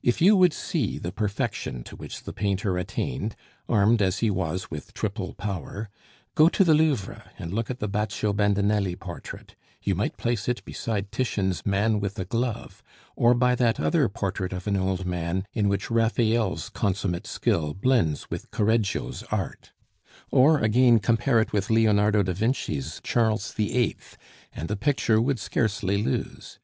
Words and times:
If 0.00 0.20
you 0.22 0.36
would 0.36 0.52
see 0.52 0.96
the 0.96 1.10
perfection 1.10 1.82
to 1.82 1.96
which 1.96 2.22
the 2.22 2.32
painter 2.32 2.78
attained 2.78 3.34
(armed 3.68 4.00
as 4.00 4.20
he 4.20 4.30
was 4.30 4.70
with 4.70 4.94
triple 4.94 5.34
power), 5.34 5.90
go 6.36 6.48
to 6.48 6.62
the 6.62 6.72
Louvre 6.72 7.32
and 7.36 7.52
look 7.52 7.68
at 7.68 7.80
the 7.80 7.88
Baccio 7.88 8.32
Bandinelli 8.32 8.94
portrait; 8.94 9.56
you 9.82 9.96
might 9.96 10.16
place 10.16 10.48
it 10.48 10.64
beside 10.64 11.10
Titian's 11.10 11.66
Man 11.66 11.98
with 11.98 12.16
a 12.20 12.24
Glove, 12.24 12.80
or 13.16 13.34
by 13.34 13.56
that 13.56 13.80
other 13.80 14.08
Portrait 14.08 14.52
of 14.52 14.68
an 14.68 14.76
Old 14.76 15.04
Man 15.04 15.44
in 15.52 15.68
which 15.68 15.90
Raphael's 15.90 16.68
consummate 16.68 17.26
skill 17.26 17.74
blends 17.74 18.30
with 18.30 18.52
Correggio's 18.52 19.24
art; 19.32 19.72
or, 20.30 20.60
again, 20.60 21.00
compare 21.00 21.40
it 21.40 21.52
with 21.52 21.70
Leonardo 21.70 22.22
da 22.22 22.34
Vinci's 22.34 23.00
Charles 23.02 23.50
VIII., 23.54 23.96
and 24.52 24.68
the 24.68 24.76
picture 24.76 25.20
would 25.20 25.40
scarcely 25.40 26.00
lose. 26.04 26.60